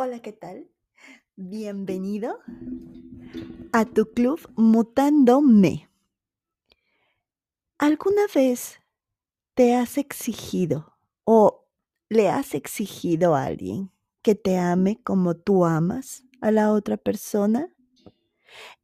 [0.00, 0.70] Hola, ¿qué tal?
[1.34, 2.38] Bienvenido
[3.72, 5.90] a tu club Mutándome.
[7.78, 8.78] ¿Alguna vez
[9.54, 11.66] te has exigido o
[12.08, 13.90] le has exigido a alguien
[14.22, 17.74] que te ame como tú amas a la otra persona?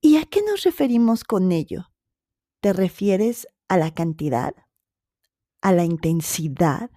[0.01, 1.93] ¿Y a qué nos referimos con ello?
[2.59, 4.57] ¿Te refieres a la cantidad?
[5.61, 6.91] ¿A la intensidad?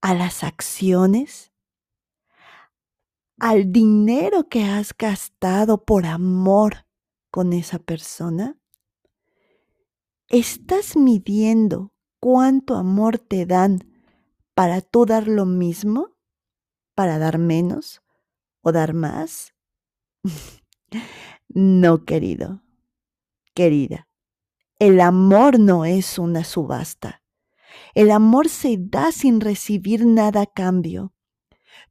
[0.00, 1.49] ¿A las acciones?
[3.40, 6.86] Al dinero que has gastado por amor
[7.30, 8.58] con esa persona?
[10.28, 13.90] ¿Estás midiendo cuánto amor te dan
[14.54, 16.16] para tú dar lo mismo?
[16.94, 18.02] ¿Para dar menos
[18.60, 19.54] o dar más?
[21.48, 22.62] no, querido,
[23.54, 24.06] querida.
[24.78, 27.22] El amor no es una subasta.
[27.94, 31.14] El amor se da sin recibir nada a cambio.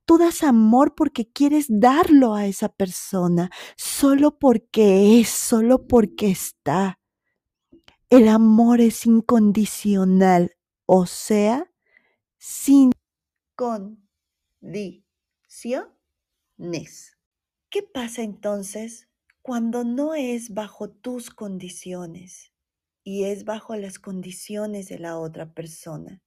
[0.05, 6.99] Tú das amor porque quieres darlo a esa persona, solo porque es, solo porque está.
[8.09, 10.55] El amor es incondicional,
[10.85, 11.71] o sea,
[12.37, 12.91] sin
[13.55, 15.03] condiciones.
[17.69, 19.07] ¿Qué pasa entonces
[19.43, 22.51] cuando no es bajo tus condiciones
[23.03, 26.23] y es bajo las condiciones de la otra persona?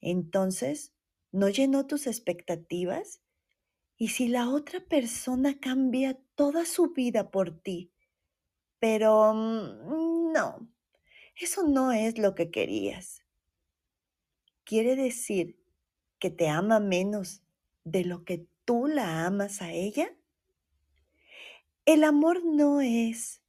[0.00, 0.95] Entonces,
[1.36, 3.20] no llenó tus expectativas?
[3.98, 7.92] ¿Y si la otra persona cambia toda su vida por ti?
[8.78, 10.66] Pero mm, no,
[11.38, 13.22] eso no es lo que querías.
[14.64, 15.58] ¿Quiere decir
[16.18, 17.42] que te ama menos
[17.84, 20.16] de lo que tú la amas a ella?
[21.84, 23.42] El amor no es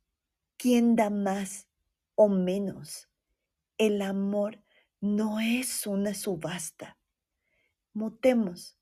[0.58, 1.70] quien da más
[2.16, 3.08] o menos.
[3.78, 4.62] El amor
[5.00, 6.97] no es una subasta
[7.98, 8.78] mutemos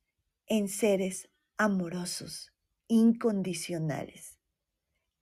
[0.46, 2.52] en seres amorosos,
[2.90, 4.38] incondicionales.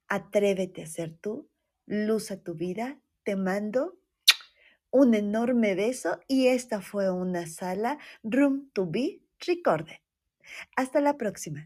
[0.07, 1.47] Atrévete a ser tú,
[1.85, 2.99] luz a tu vida.
[3.23, 3.99] Te mando
[4.89, 9.97] un enorme beso y esta fue una sala Room to Be Recorded.
[10.75, 11.63] Hasta la próxima.